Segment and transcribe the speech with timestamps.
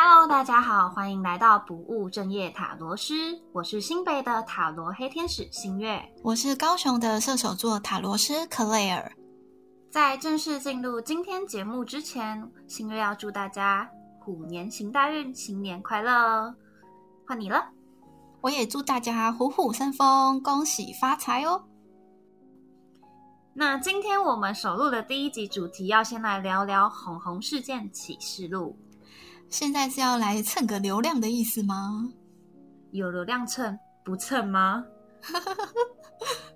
[0.00, 3.14] Hello，大家好，欢迎来到不务正业塔罗师，
[3.52, 6.00] 我是新北的塔罗黑天使新月。
[6.22, 9.12] 我是高雄的射手座塔罗师克莱尔。
[9.90, 13.90] 在正式进入今天节目之前，新月要祝大家
[14.28, 16.54] 虎年行大运，新年快乐！
[17.26, 17.66] 换你了。
[18.42, 21.64] 我也祝大家虎虎生风，恭喜发财哦。
[23.54, 28.76] 那今天我们首录的第一集主题，要先来聊聊红红事件启示录。
[29.48, 32.12] 现在是要来蹭个流量的意思吗？
[32.90, 34.84] 有流量蹭不蹭吗？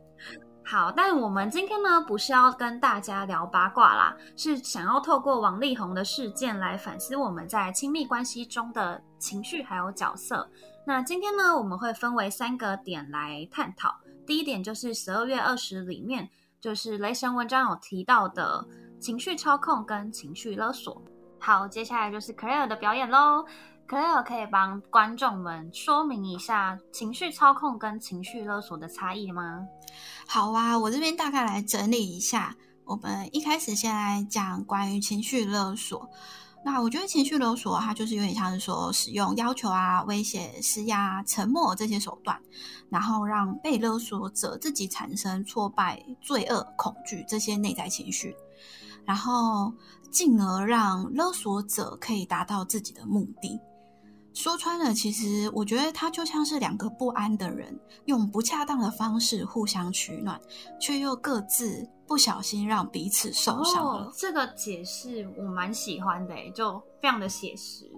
[0.73, 10.49] 好，但我们今天呢，不是要跟大家聊八卦啦，是想要透过王力宏的事件来反思我们在亲密关系中的情绪还有角色。
[10.87, 13.95] 那今天呢，我们会分为三个点来探讨。
[14.25, 16.27] 第一点就是十二月二十里面，
[16.59, 18.67] 就是雷神文章有提到的
[18.99, 21.03] 情绪操控跟情绪勒索。
[21.39, 23.45] 好，接下来就是 Clare 的表演喽。
[23.93, 29.69] Clare 可以帮观众们说明一下情绪操控跟情绪勒索的差异吗？
[30.27, 32.57] 好啊，我这边大概来整理一下。
[32.87, 36.09] 我们一开始先来讲关于情绪勒索。
[36.65, 42.41] 那我觉得情绪勒索它就是有点像是说使用要求啊、威胁、施压、沉默这些手段，
[42.89, 48.35] 然后让被勒索者自己产生挫败、罪恶、恐惧这些内在情绪，
[49.05, 49.71] 然后。
[50.11, 53.59] 进而让勒索者可以达到自己的目的。
[54.35, 60.41] 说穿了，其实我觉得他就像是两个不安的人，用不恰当的方式互相取暖，
[60.81, 64.13] 却又各自不小心让彼此受伤了。
[64.17, 67.91] 这个解释我蛮喜欢的，就非常的写实。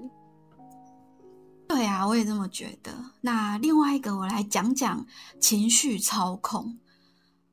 [1.68, 2.92] 对啊，我也这么觉得。
[3.20, 5.06] 那另外一个，我来讲讲
[5.40, 6.78] 情绪操控。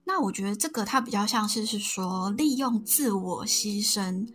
[0.03, 4.28] 那我觉得这个它比较像是是说利用自我牺牲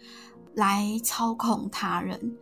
[0.55, 2.35] 来操控他人，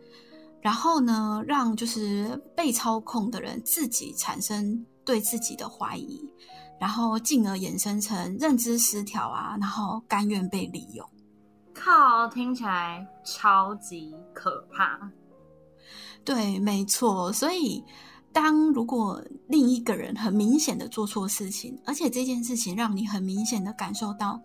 [0.65, 6.19] 然后呢，让就是被操控的人自己产生对自己的怀疑，
[6.79, 11.07] 然后进而衍生成认知失调啊，然后甘愿被利用。
[11.71, 14.99] 靠，听起来超级可怕。
[16.23, 17.83] 对，没错，所以。
[18.33, 24.37] 当如果另一个人很明显的做错事情，而且这件事情让你很明显的感受到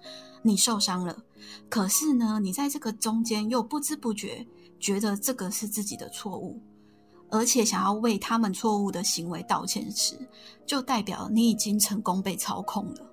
[0.43, 1.17] 你受伤了，
[1.69, 4.47] 可是呢，你在这个中间又不知不觉
[4.81, 6.61] 觉得这个是自己的错误，
[7.31, 10.17] 而且想要为他们错误的行为道歉时，
[10.67, 13.07] 就代表你已经成功被操控了。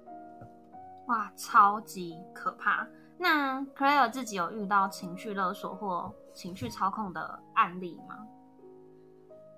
[1.07, 2.87] 哇，超级可怕！
[3.19, 8.15] 那 Clare 自己有遇到情绪勒索或情绪操控的案例吗？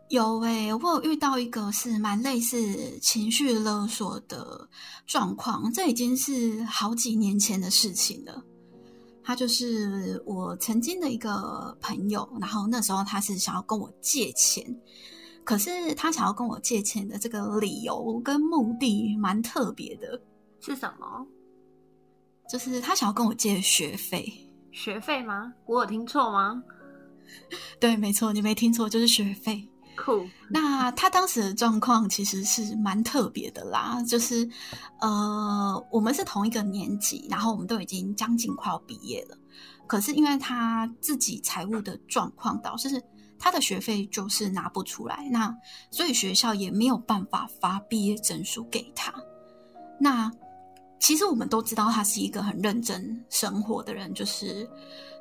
[0.09, 4.67] 有诶，我有遇到一个是蛮类似情绪勒索的
[5.05, 8.43] 状况，这已经是好几年前的事情了。
[9.23, 14.65] 他就是我曾经的一个朋友，然后那时候他是想要跟我借钱，
[15.43, 20.19] 可是他想要跟我借钱的这个理由跟目的蛮特别的，
[20.59, 21.27] 是什么？
[22.49, 24.33] 就是他想要跟我借学费，
[24.71, 25.53] 学费吗？
[25.67, 26.63] 我有听错吗？
[27.79, 29.68] 对，没错，你没听错，就是学费。
[30.49, 34.49] 那他当时的状况其实是蛮特别的啦，就是
[34.99, 39.37] 呃，我们是同一个年级，然后我们都已经将近快要毕业了，
[39.85, 42.89] 可是因为他自己财务的状况，导致
[43.37, 45.55] 他的学费就是拿不出来，那
[45.91, 49.13] 所以学校也没有办法发毕业证书给他。
[49.99, 50.31] 那
[50.99, 54.67] 其实我们都知道他是一个很认真生活的人，就是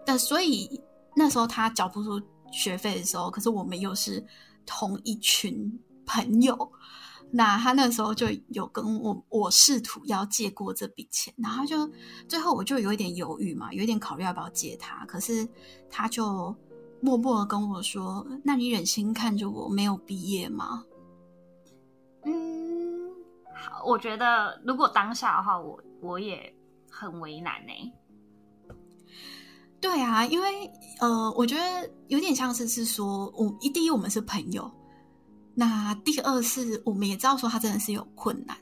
[0.06, 0.80] 但所以
[1.14, 2.22] 那时候他缴不出
[2.52, 4.24] 学费的时候，可是我们又是。
[4.68, 6.70] 同一群朋友，
[7.30, 11.90] 那他那时候就有跟我我试图要借过这笔钱，然后就
[12.28, 15.48] 最后我就有一点犹豫嘛，有一点考虑要不要借他，可是
[15.90, 16.54] 他就
[17.00, 20.84] 默默的跟我说：“那你忍心看着我没有毕业吗？”
[22.26, 23.10] 嗯，
[23.54, 26.54] 好，我觉得如果当下的话，我我也
[26.90, 27.72] 很为难呢。
[29.80, 34.68] 对啊，因为呃，我觉得有点像是是说，我一第一我们是朋友，
[35.54, 38.56] 那第二是我们也知道说他真的是有困难，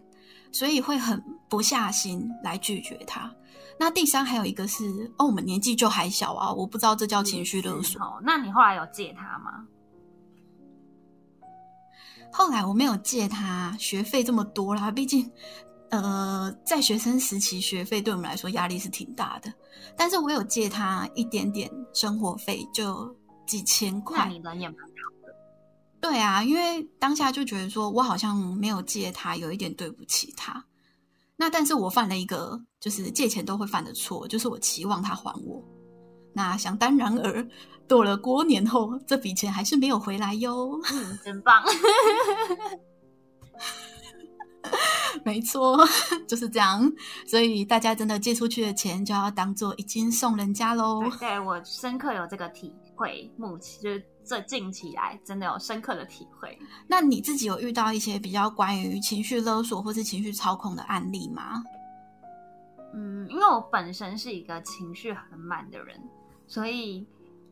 [0.53, 3.35] 所以会很不下心来拒绝他。
[3.79, 8.01] 那第三还有一个是，哦，我们年纪就还小啊，我不知道这叫情绪勒索。
[8.23, 9.67] 那你后来有借他吗？
[12.31, 15.31] 后来我没有借他，学费这么多啦，毕竟。
[15.91, 19.53] 呃，在学生时期，学费对我们来说压力是挺大的。
[19.97, 23.15] 但是我有借他一点点生活费，就
[23.47, 24.29] 几千块。
[24.29, 24.87] 你人也蛮好
[25.23, 25.35] 的。
[26.00, 30.65] 对啊，因为当下就觉得说我好像没有借他，有一点对不起他。
[31.37, 35.62] 那但是我犯了一个就是借钱都会犯的错，就是我期望他还我。
[36.32, 37.49] 那想当然而，
[37.87, 40.79] 躲了过年后，这笔钱还是没有回来哟。
[40.93, 41.62] 嗯，真棒。
[45.25, 45.79] 没错，
[46.29, 46.91] 就是这样。
[47.27, 51.03] 所以大家真的借出去的钱，就要当做已经送人家喽。
[51.19, 56.59] 对我深刻有这个体会，目前就是这近期来真的有深刻的体会。
[56.87, 61.63] 那你自己有遇到一些比较关于情绪勒索或是情绪操控的案例吗？
[62.95, 66.01] 嗯，因为我本身是一个情绪很满的人，
[66.47, 67.07] 所以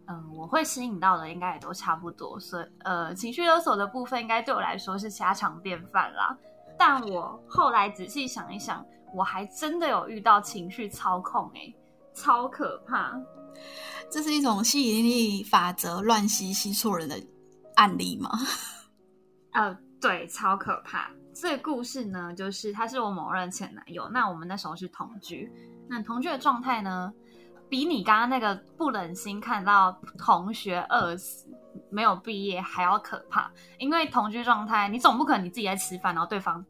[0.06, 2.38] 嗯，我会吸引到的应该也都差不多。
[2.38, 6.36] 所以呃，情绪勒索的部分，应该对我来说是家常便饭啦。
[6.78, 8.84] 但我后来仔细想一想，
[9.14, 11.72] 我还真的有遇到情绪操控，哎，
[12.14, 13.14] 超可怕！
[14.10, 17.20] 这是一种吸引力法则乱吸吸错人的
[17.76, 18.30] 案例吗？
[19.52, 21.10] 呃，对，超可怕。
[21.32, 25.50] 这个故事呢，就是他是我某任前男友，那我们那时候是同居，
[25.88, 27.12] 那同居的状态呢，
[27.68, 31.48] 比你刚刚那个不忍心看到同学饿死。
[31.90, 36.64] 没有毕业还要可怕，因为同居状态，你总不可能你自己在吃饭，然后对方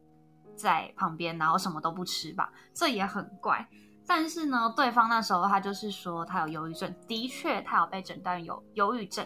[0.55, 2.51] 在旁边，然后什么都不吃吧？
[2.73, 3.67] 这也很怪。
[4.07, 9.25] 但是呢，对方那时候他就是说他有忧郁症，的确他有被诊断有忧郁症，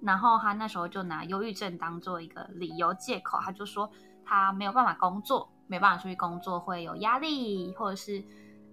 [0.00, 3.90] 然后他那时候就拿忧郁症当做一个理由借口，他就说
[4.24, 8.24] 他没有办法工作，没办法出去工作会有压力，或者是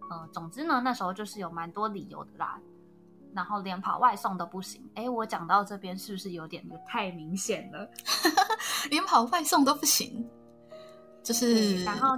[0.10, 2.60] 呃，总之呢，那时候就是有蛮多理由的啦。
[3.32, 7.88] 然后连跑外送都不行，哎，我讲到这边是不是有点太明显了？
[8.90, 10.28] 连跑外送都不行，
[11.22, 12.18] 就是，然后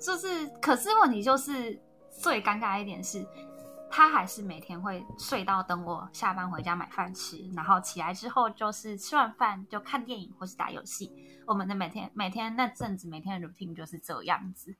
[0.00, 1.80] 就是，可是问题就是
[2.10, 3.24] 最尴尬一点是，
[3.88, 11.12] 他还是每天会睡到等我下班回家买饭吃，然后起来之后就是吃完饭就看电影或是打游戏。
[11.46, 14.74] 我们的每天每天那阵子每天的 routine 就是这样子。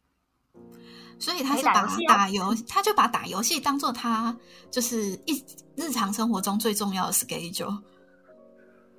[1.18, 4.36] 所以他是把打游，他就把打游戏当做他
[4.72, 5.44] 就是一
[5.76, 7.80] 日常生活中最重要的 schedule。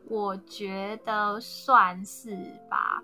[0.05, 2.35] 我觉得算是
[2.69, 3.03] 吧，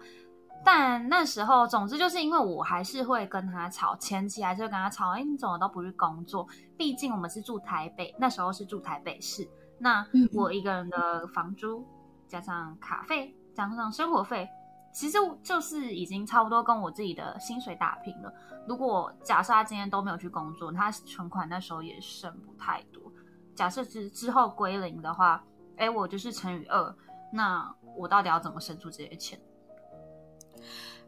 [0.63, 5.12] 但那时候，总之就是因为我还是会跟他吵，前期还是会跟他吵。
[5.12, 6.48] 哎，你怎么都不去工作？
[6.78, 9.45] 毕竟我们是住台北，那时候是住台北市，
[9.80, 11.86] 那我一个人的房租
[12.28, 14.48] 加上卡费加上生活费。
[14.91, 18.33] 其实就是已经差不多跟我自己的薪水打平了。
[18.68, 23.12] 如果假设他今天都没有去工作，他存款那时候也剩不太多。
[23.56, 25.44] 假设之之后归零的话，
[25.77, 26.95] 哎，我就是乘以二，
[27.31, 29.39] 那我到底要怎么生出这些钱？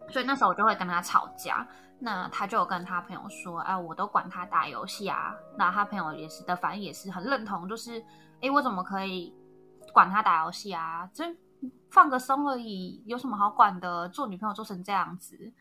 [0.10, 1.68] 所以那时候我就会跟他吵架。
[2.04, 8.04] 那他就跟他朋友说：“哎，我都管他打游戏啊。”那他朋友也是的反应也是很认同，就是
[8.42, 9.32] 哎，我怎么可以
[9.94, 11.08] 管他打游戏啊？
[11.14, 11.26] 这。
[11.92, 14.10] 放个松而已，有什么好管的？
[14.10, 15.54] 做女朋友做成这样子，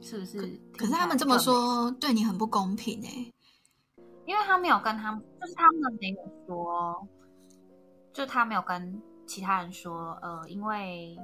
[0.00, 0.60] 是不是？
[0.78, 3.32] 可是他们这么说，对你很不公平哎。
[4.24, 7.08] 因为他没有跟他们，就是他们没有说，
[8.12, 11.18] 就他没有跟其他人说，呃，因为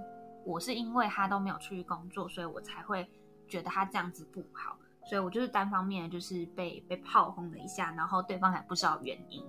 [0.44, 3.08] 我是因为他都没有出去工作，所以我才会
[3.46, 4.76] 觉得他这样子不好，
[5.08, 9.46] 所以我就是单方面就是被被炮轰了一下，然后对方还不知道原因。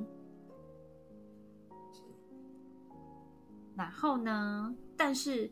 [3.80, 4.76] 然后呢？
[4.98, 5.50] 但是，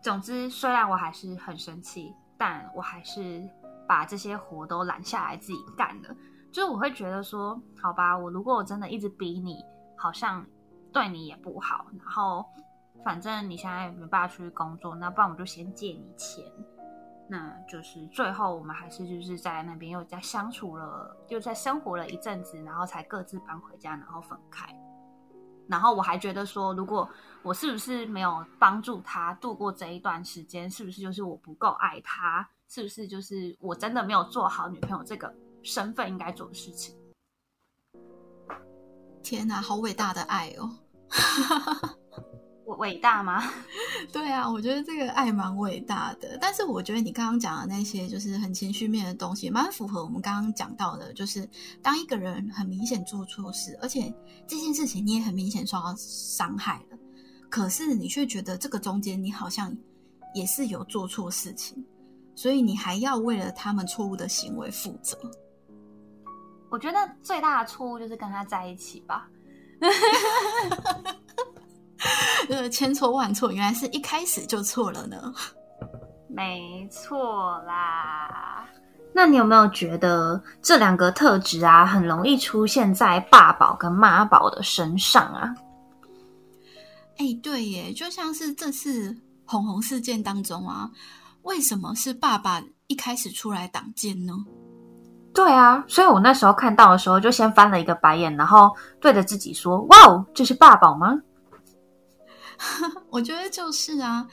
[0.00, 3.42] 总之，虽然我还是很生气，但我还是
[3.88, 6.14] 把这些活都揽下来自己干了。
[6.52, 9.64] 就是我会觉得说，好吧，我如果我真的一直逼你，
[9.98, 10.46] 好像
[10.92, 11.86] 对你也不好。
[11.98, 12.46] 然后，
[13.04, 16.44] 反正你现在也没办法出去工作，那不然我就先借你钱。
[17.26, 24.72] 那就是最后我们还是就是在那边又在相处了，又在生活了一阵子，然后才各自搬回家，然后分开。
[25.68, 27.08] 然后我还觉得说，如果
[27.42, 32.48] 我是不是没有帮助他度过这一段时间，是不是就是我不够爱他？
[32.68, 36.96] 是不是就是我真的没有做好女朋友这个身份应该做的事情？
[39.22, 40.70] 天哪，好伟大的爱哦！
[42.66, 43.42] 伟大吗？
[44.12, 46.38] 对啊，我觉得这个爱蛮伟大的。
[46.40, 51.12] 但是我觉得你刚刚讲的那些，就是很情绪面的东西，蛮符合我们刚刚讲到的。
[51.12, 51.48] 就是
[51.82, 54.12] 当一个人很明显做错事，而且
[54.46, 56.98] 这件事情你也很明显受到伤害了，
[57.50, 59.76] 可是你却觉得这个中间你好像
[60.34, 61.84] 也是有做错事情，
[62.34, 65.18] 所以你还要为了他们错误的行为负责。
[66.70, 69.28] 我觉得最大的错误就是跟他在一起吧。
[72.48, 75.32] 呃，千错万错，原来是一开始就错了呢。
[76.28, 78.64] 没错啦。
[79.14, 85.54] 那你有没有觉得这两个特质啊，很容易出现在爸宝跟妈宝的身上啊？
[87.18, 90.90] 哎，对耶，就像是这次红红事件当中啊，
[91.42, 94.34] 为什么是爸爸一开始出来挡箭呢？
[95.32, 101.16] 对啊，所以我那时候看到的时候，就先翻了一个白眼，然后对着自己说：“哇哦，这是爸宝吗？”
[103.10, 104.26] 我觉得就是啊，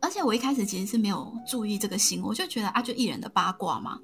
[0.00, 3.98] 而且我一开始其实是没有注意这个新闻，我就觉得啊，就艺人的八卦嘛。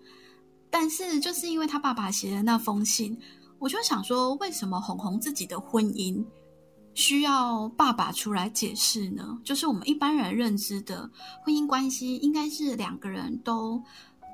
[0.71, 3.19] 但是就是因为他爸爸写的那封信，
[3.59, 6.25] 我就想说，为什么红红自己的婚姻
[6.95, 9.39] 需要爸爸出来解释呢？
[9.45, 11.11] 就是我们一般人认知的
[11.45, 13.83] 婚姻关系，应该是两个人都。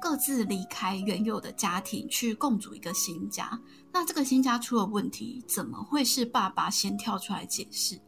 [0.01, 3.59] 各自离开原有的家庭，去共组一个新家。
[3.93, 8.01] 那这个新家出了问题，怎么会是爸爸先跳出来解释？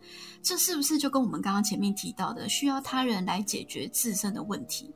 [0.42, 4.94] 这是不是就跟我们刚刚前面提到的需要他人来解决自身的问题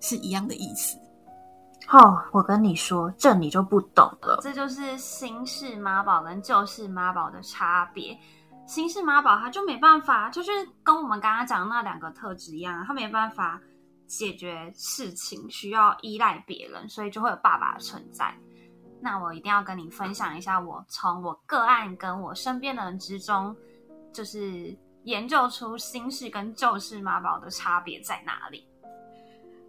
[0.00, 0.98] 是一样的意思？
[1.88, 4.40] 哦，我跟你说，这你就不懂了。
[4.42, 8.18] 这就是新式妈宝跟旧式妈宝的差别。
[8.66, 10.50] 新式妈宝他就没办法，就是
[10.82, 13.60] 跟我们刚刚讲的那两个特质一样，他没办法。
[14.16, 18.34] 解决事情需要依赖别人，所以就会有爸爸的存在。
[19.00, 23.54] 那我一定要跟你分享一下，我从我个案跟我身边的人之中，
[24.12, 28.66] 就是研究出新式跟旧式妈宝的差别在哪里。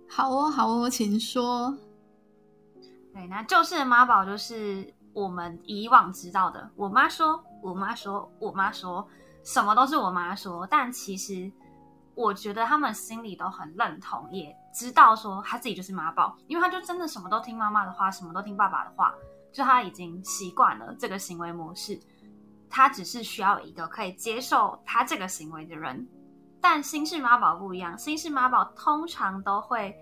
[0.08, 1.76] 好哦，好哦，请说。
[3.14, 9.06] 对，那旧式的妈宝就是我们以往知道的，我妈说，我妈说，我妈说，
[9.44, 11.52] 什么都是我妈说，但其实。
[12.16, 19.14] 我觉得他们心里都很认同，也知道说他自己就是妈宝，因为他就真的什么都听妈妈的话，什么都听爸爸的话，
[19.52, 22.00] 就他已经习惯了这个行为模式。
[22.70, 26.08] 他只是需要一个可以接受他这个行为的人。
[26.62, 29.96] 但新式妈宝不一样，新式妈宝通常都会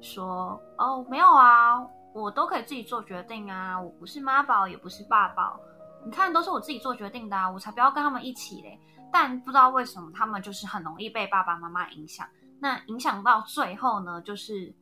[0.00, 1.80] 说：“哦，没有啊，
[2.12, 5.60] 我都可以自己做决定啊，我不是妈宝，也不是爸宝，
[6.04, 8.80] 你看都是我自己做决定的啊，我才不要跟他们一起嘞。”
[9.12, 12.26] 但不知道为什么，他们就是很容易被爸爸妈妈影响。
[12.60, 14.74] 那影响到最后呢，就是，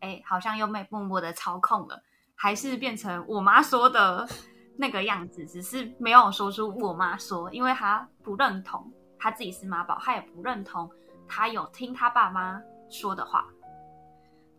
[0.00, 2.02] 哎，好像又被默默的操控了，
[2.34, 4.26] 还是变成我妈说的
[4.76, 10.90] 那个样子，只是没有说出我妈说，因为他不认同他自己是妈宝，他也不认同
[11.28, 13.44] 他有听他爸妈说的话。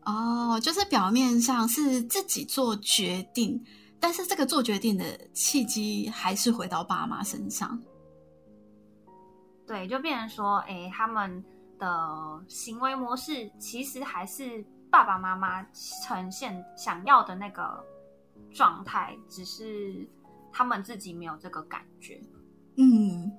[0.03, 3.59] 哦，就是表面上是自己做决定，
[3.99, 7.81] 但是这个做决定的契机还是回到爸妈身上。
[9.67, 11.43] 对，就变成说，哎，他们
[11.79, 15.63] 的行为模式其实还是爸爸妈妈
[16.03, 17.83] 呈现想要的那个
[18.51, 20.07] 状态，只是
[20.53, 22.21] 他们自己没有这个感觉。
[22.77, 23.31] 嗯，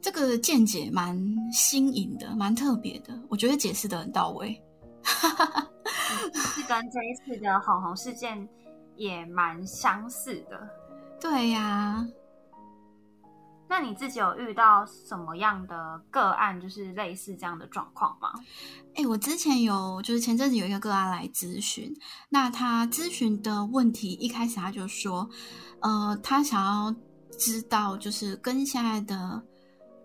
[0.00, 1.18] 这个见解蛮
[1.52, 4.60] 新颖的，蛮特别的，我觉得解释的很到位。
[5.02, 8.46] 是跟这一次的红红事件
[8.94, 10.68] 也蛮相似的。
[11.18, 12.06] 对呀。
[13.70, 18.32] 那你自己有遇到什么样的个案，就是类似这样的状况吗？
[18.96, 21.94] 哎，我之前有，就是前阵子有一个个案来咨询，
[22.30, 25.30] 那他咨询的问题一开始他就说，
[25.82, 26.92] 呃，他想要
[27.38, 29.40] 知道，就是跟现在的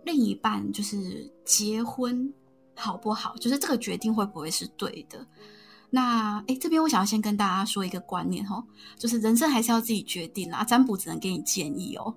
[0.03, 2.31] 另一半就是结婚
[2.75, 5.25] 好不好，就是这个决定会不会是对的？
[5.89, 8.63] 那哎，这边我想要先跟大家说一个观念哦，
[8.95, 12.15] 就是人生还是要自己决定啦，占卜只能给你建议哦。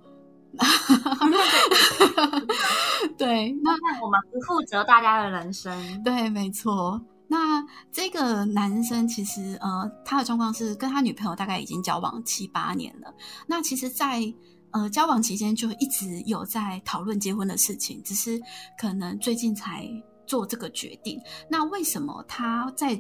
[3.16, 6.02] 对， 那我们不负责大家的人生。
[6.02, 7.00] 对，没错。
[7.30, 7.62] 那
[7.92, 13.12] 这个男生其实呃，他的状况是跟他女朋友大概已经交往七八年了。
[13.46, 14.22] 那其实，在
[14.70, 18.40] 呃交往期间就一直有在讨论结婚的事情，只是
[18.80, 19.86] 可能最近才
[20.26, 21.20] 做这个决定。
[21.50, 22.98] 那为什么他在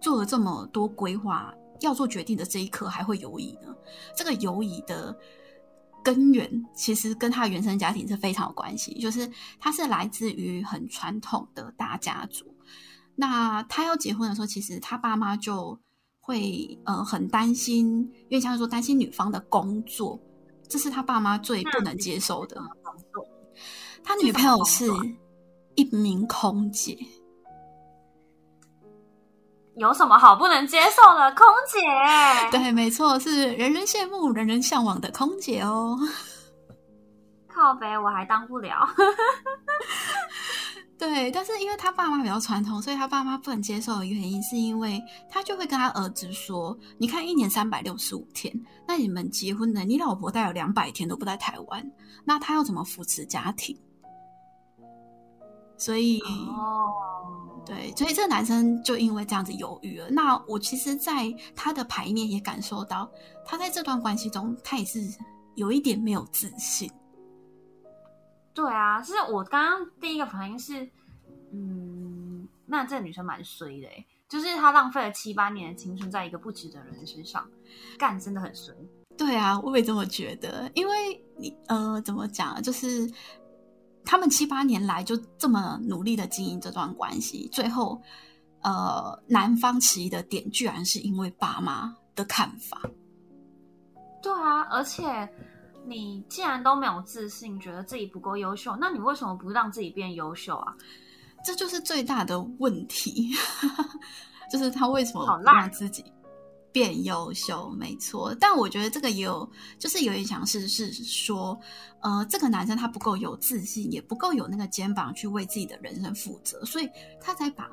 [0.00, 3.74] 做了这么多规划要做决定的这一刻还会犹疑呢？
[4.14, 5.16] 这个犹疑的。
[6.04, 12.44] 根源其实跟他原生家庭是非常有关系，就是他是来自于很传统的大家族。
[13.16, 15.76] 那他要结婚的时候，其实他爸妈就
[16.20, 20.20] 会呃很担心，因为像是说担心女方的工作，
[20.68, 22.60] 这是他爸妈最不能接受的。
[24.04, 24.86] 他女朋友是
[25.74, 26.96] 一名空姐。
[29.76, 31.34] 有什么好不能接受的？
[31.34, 31.80] 空姐，
[32.50, 35.98] 对，没错，是人人羡慕、人人向往的空姐哦。
[37.48, 38.88] 靠北，我还当不了。
[40.96, 48.54] 对，但是因为他爸妈比较传统，所以他爸妈不能接受的原因，是因为他就会跟他儿子说：“你看，一年三百六十五天，
[48.86, 51.84] 那你们结婚了，你老婆带有两百天都不在台湾，
[52.24, 53.76] 那他要怎么扶持家庭？”
[55.76, 57.13] 所以，哦，
[57.66, 60.08] 对，所以这个男生就因为这样子犹豫了。
[60.10, 63.10] 那我其实，在他的牌面也感受到，
[63.44, 65.00] 他在这段关系中，他也是
[65.54, 66.90] 有一点没有自信。
[68.52, 70.88] 对啊，是我刚刚第一个反应是，
[71.52, 77.48] 嗯，那这个女生蛮衰的哎，就是她浪费了七八年的青春在一个不值得人身上，
[77.98, 78.74] 干真的很衰。
[79.16, 83.10] 对啊，我也这么觉得，因为你呃，怎么讲，就是
[84.04, 88.00] 他们七八年来就这么努力的经营这段关系，最后
[88.62, 92.80] 呃，男方迟疑的点居然是因为爸妈的看法。
[94.22, 95.28] 对啊，而且
[95.86, 100.74] 你既然都没有自信，觉得自己不够优秀，那你为什么不让自己变优秀啊？
[101.44, 103.32] 这就是最大的问题，
[104.50, 106.02] 就是他为什么不让自己？
[106.74, 111.56] 变优秀，没错，但我觉得这个也有，就是有点像是是说，
[112.00, 116.90] 呃，这个男生他不够有自信，也不够有那个肩膀去为自己的人生负责，所以
[117.20, 117.70] 他才把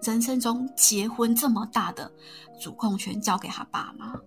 [0.00, 2.10] 人生中结婚这么大的
[2.58, 4.18] 主控权交给他爸妈，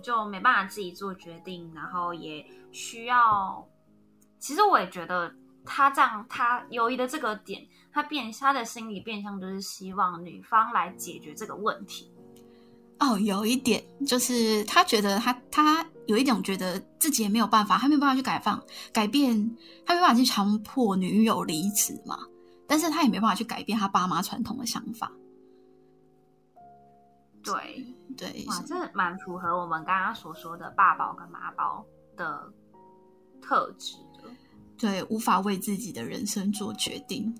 [0.00, 3.66] 就没办法自己做决定，然后也需要，
[4.38, 5.34] 其实我也觉得。
[5.70, 7.62] 他这样，他犹豫的这个点，
[7.98, 12.08] 他变他的心理变相就是希望女方来解决这个问题。
[13.00, 18.62] 哦，有一点就是他觉得他他有一种觉得自己也没有办法，他没有办法去改放
[18.92, 19.34] 改变，
[19.84, 22.16] 他没办法去强迫女友离职嘛。
[22.68, 25.10] 但是他也没办法去改变他爸妈传统的想法。
[27.42, 27.84] 对
[28.16, 31.84] 对，哇，这蛮符合我们刚刚所说的爸宝跟妈宝
[32.16, 32.48] 的
[33.42, 33.96] 特质。
[34.78, 37.34] 对，无法为自己的人生做决定。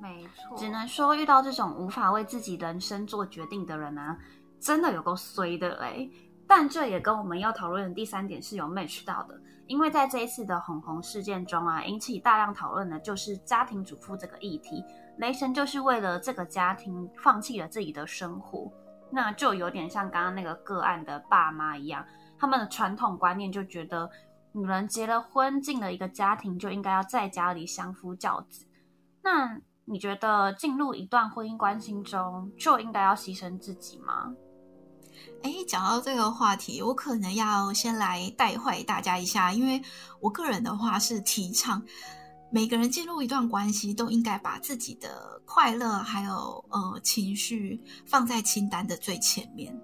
[0.00, 4.16] 没错，只能说遇到这种无法为自己人生做决定的人呢，
[4.60, 6.08] 真的有够衰的哎。
[6.46, 14.84] 但这也跟我们要讨论的第三点是有 match 到的，因为在这一次的哄红事件中啊，引起大量讨论的就是家庭主妇这个议题。
[15.18, 18.72] 雷神就是为了这个家庭放弃了自己的生活，
[19.10, 22.04] 那就有点像刚刚那个个案的爸妈一样，
[22.38, 24.10] 他们的传统观念就觉得。
[24.52, 28.66] 女人结了婚，进了一个家庭，就应该要在家里相夫教子。
[29.22, 34.34] 那你觉得进入一段婚姻关系中，就应该要牺牲自己吗？
[35.42, 39.80] 哎，讲到这个话题，我可能要先来带坏大家一下，因为
[40.20, 41.82] 我个人的话是提倡
[42.52, 49.74] 每个人进入一段关系，都应该把自己的快乐还有呃情绪放在清单的最前面。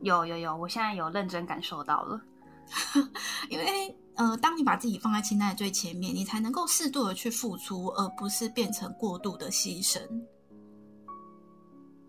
[0.00, 2.20] 有有有，我现在有认真感受到了。
[3.50, 10.00] 因为呃，当你把自己放在清单的最前面，你才能够适度的去付出，而不是变成过度的牺牲。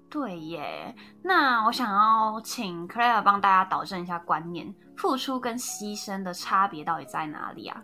[0.08, 7.84] 对耶，那我想要请 Clare 帮大家导正一下观念，付出跟牺牲的差别到底在哪里啊？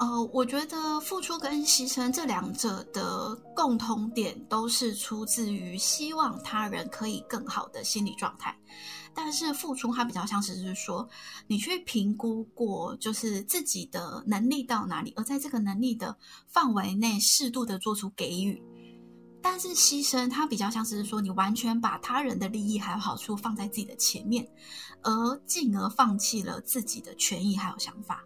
[0.00, 8.58] 呃，我觉得付出跟牺牲这两者的共同点，都是出自于希望他人可以更好的心理状态。
[9.12, 11.06] 但是付出，它比较像是是说，
[11.46, 16.16] 你去评估过，就是自己的能力到哪里，而在这个能力的
[16.48, 18.58] 范围内，适度的做出给予。
[19.42, 24.48] 但是牺牲，它比较像是说，你完全把他人的利益还有好处放在自己的前面，
[25.02, 28.24] 而进而放弃了自己的权益还有想法。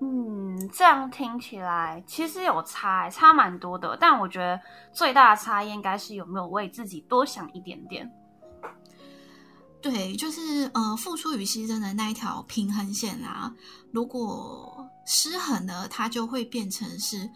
[0.00, 3.96] 嗯，这样听起来其实有差，差蛮多的。
[3.98, 4.60] 但我觉得
[4.92, 8.10] 最大的差异应该是有没有为自己多想一点点。
[9.80, 13.54] 对，就是呃，付出与牺牲的那一条平衡线啊，
[13.92, 17.30] 如果失衡了，它就会变成是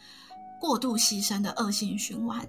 [0.60, 2.46] 过度牺牲的恶性循环。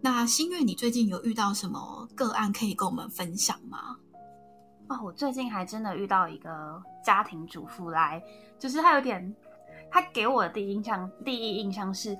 [0.00, 3.96] 那心月，你最近有遇到什么个案可以跟我们分享吗？
[4.88, 8.22] 哦，我最近还真的遇到一个家庭主妇来，
[8.58, 9.34] 就是他有点，
[9.90, 12.18] 他给我的第一印象，第一印象是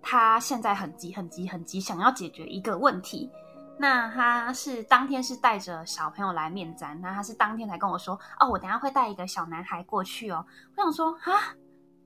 [0.00, 3.30] 他现在很急、很急、很急，想要解决一个问题。
[3.78, 10.44] 那他是当天是带着小朋友来面展，那他是当天才跟我说，哦，我等下会带一个小男孩过去哦。
[10.76, 11.54] 我想说，啊，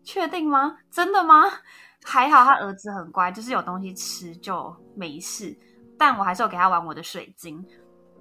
[0.05, 0.79] 确定吗？
[0.91, 1.43] 真的吗？
[2.05, 5.59] 还好他儿子很乖，就是有东西吃就没事。
[5.99, 7.63] 但我还是有给他玩我的水晶。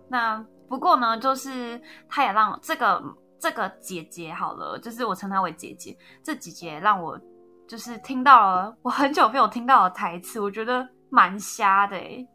[0.10, 3.04] 那不过呢，就是他也让这个
[3.40, 5.98] 这个姐姐好了，就是我称她为姐姐。
[6.24, 7.20] 这姐姐让我
[7.68, 12.28] 就是听到了我很久没有听到的台词，我觉得蛮瞎的诶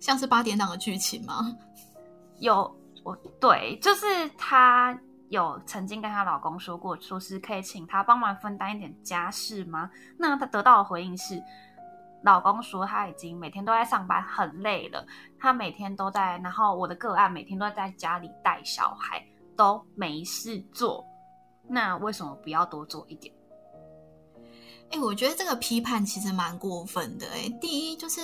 [0.00, 1.56] 像是八点档的剧情吗？
[2.40, 4.98] 有，我对，就是她
[5.28, 9.88] 有曾经跟她老公说过，说是可以请她帮忙分担一点家事吗？
[10.18, 11.40] 那她得到的回应是，
[12.24, 15.06] 老公说他已经每天都在上班，很累了，
[15.38, 19.24] 他每天都在，然后我的个案每天都在家里带小孩，
[19.56, 21.04] 都没事做，
[21.68, 23.34] 那为什么不要多做一点？
[24.90, 27.26] 哎，我觉得这个批判其实蛮过分的。
[27.28, 28.20] 哎，第一就是。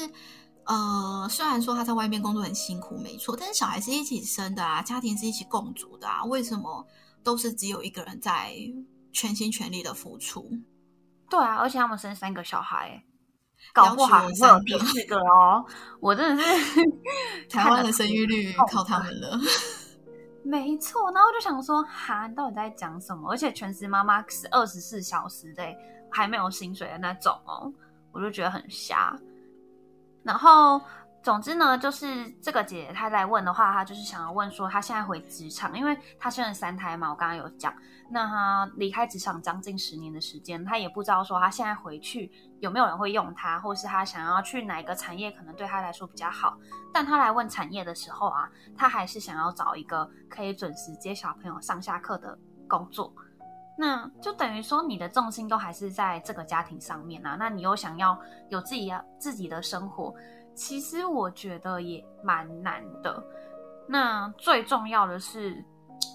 [0.70, 6.86] 呃，虽然说他在外面工作很辛苦，没错，但是小孩是一起生的啊，家庭是一起共组的啊，为什么
[7.24, 8.52] 都是只有一个人在
[9.10, 10.46] 全心全力的付出。
[11.30, 13.02] 对啊，而且他们生三个小孩，
[13.72, 15.64] 搞不好会有第四个哦。
[16.00, 16.80] 我真的是
[17.48, 19.38] 台湾的生育率靠他们了。
[20.44, 23.30] 没错，然后就想说，哈，你到底在讲什么？
[23.30, 25.62] 而且全职妈妈是二十四小时的，
[26.10, 27.72] 还没有薪水的那种哦，
[28.12, 29.14] 我就觉得很瞎。
[30.22, 30.80] 然后。
[31.28, 37.70] 总之呢，就是这个姐姐她在问的话，她就是想要问说，她现在回职场，因为她生了三胎嘛，我刚刚有讲，
[38.08, 46.56] 那她离开职场将近十年的时间，她也不知道说她现在回去有没有人会用她，或是她想要去哪个产业可能对她来说比较好。
[46.94, 53.12] 但她来问产业的时候啊，她还是想要找一个可以准时接小朋友上下课的工作，
[53.76, 60.14] 那就等于说你的重心都还是在这个家庭上面啊，那你又想要有自己要自己的生活。
[60.58, 63.24] 其实我觉得也蛮难的。
[63.86, 65.64] 那最重要的是，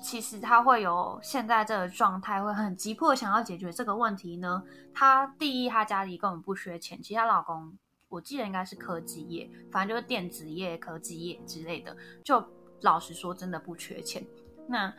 [0.03, 4.61] 其实他会有现在这个状态，会很急迫想要解决这个问题呢。
[4.93, 7.73] 他第一，他家里根本不缺钱，其实他老公
[8.09, 11.95] 我记得应该是科技业，反正就是电子业、科技业之类的。
[12.25, 12.45] 就
[12.81, 14.21] 老实说，真的不缺钱。
[14.67, 14.93] 那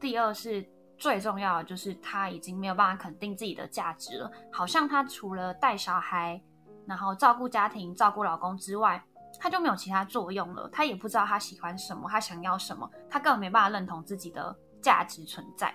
[0.00, 4.28] 第二是最重要的，就是他已经没有办法肯定自己的价值了。
[4.52, 6.42] 好像他除了带小孩。
[6.88, 9.04] 然后照顾家庭、照顾老公之外，
[9.38, 10.66] 他就没有其他作用了。
[10.72, 15.72] 他也不知道他喜欢什么，他想要什么，他根本没办法认同自己的价值存在。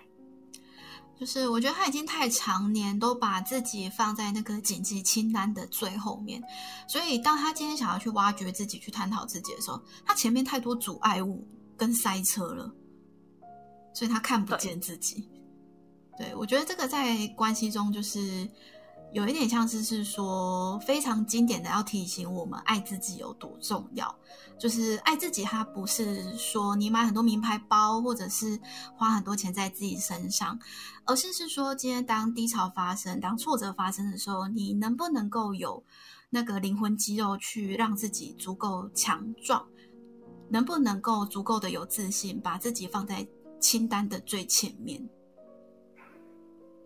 [1.15, 6.43] 就是我觉得他已经太常年都把自己放在那个紧急清单的最后面，
[6.87, 11.47] 所以当他今天想要去挖掘自己、去探讨自己的时候，他前面太多阻碍物
[11.77, 12.73] 跟塞车了，
[13.93, 15.29] 所以他看不见自己。
[16.17, 18.49] 对我觉得这个在关系中就是。
[19.13, 24.13] 有一点像是是说非常经典的，要提醒我们爱自己有多重要。
[24.57, 28.59] 就是爱自己，它不是说你买很多名牌包，或者是
[28.95, 30.57] 花很多钱在自己身上，
[31.05, 35.83] 而是是说今天当低潮发生、当挫折发生的时候，你能不能够有
[36.31, 39.63] 那个灵魂肌肉去让自己足够强壮，
[40.49, 43.27] 能不能够足够的有自信，把自己放在
[43.59, 45.07] 清单的最前面？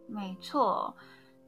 [0.07, 0.93] 没错。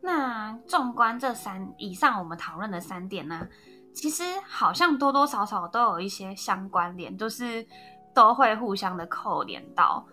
[0.01, 3.47] 那纵观这三以上我们讨论的三点呢，
[3.93, 7.65] 其实好像多多少少都有一些相关联，就是
[8.13, 10.05] 都会互相的扣连到。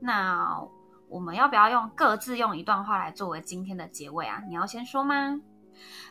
[0.00, 0.58] 那
[1.08, 4.42] 我们要不要用各自用一段话来作为今天的结尾啊？
[4.48, 5.40] 你要先说吗？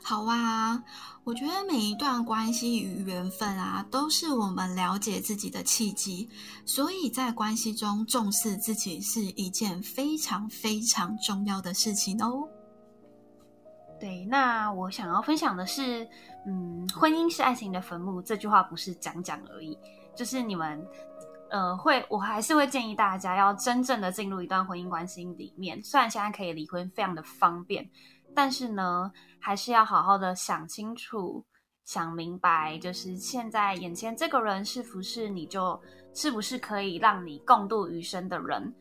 [0.02, 0.82] 好啊，
[1.26, 6.30] 我觉得每一段关系与缘分啊，都是我们了解自己的契机，
[6.66, 12.48] 所以在关系中重视自己是一件非常非常重要的事情哦。
[14.00, 16.08] 对，那我想要分享的是，
[16.46, 19.78] 嗯，婚姻是爱情的坟墓这句话不是讲讲而已，
[20.16, 20.86] 就是你们，
[21.50, 25.84] 呃，会，我还是会建议大家要真正的进入一段婚姻关系里面。
[25.84, 27.90] 虽然现在可以离婚，非常的方便，
[28.36, 31.44] 但是呢，还是要好好的想清楚、
[31.84, 35.82] 想明白，就是现在眼前这个人是不是你就
[36.14, 38.72] 是不是可以让你共度余生的人。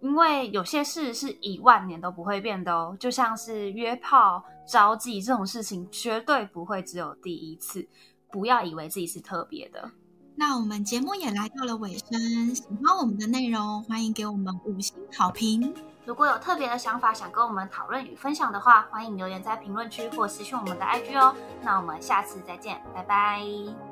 [0.00, 7.86] 因为有些事是一万年都不会变的哦，就像是约炮、招妓这种事情，绝对不会只有第一次。
[8.30, 9.90] 不要以为自己是特别的。
[10.36, 15.74] 那我们节目也来到了尾声，喜欢我们的内容，欢迎给我们五星好评。
[16.04, 21.34] 如果有特别的想法想跟我们讨论与分享的话，欢迎留言在评论区或私讯我们的 IG 哦。
[21.62, 23.87] 那我们下次再见，拜拜。